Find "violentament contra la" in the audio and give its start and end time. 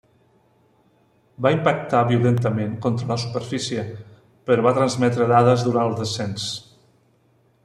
2.13-3.19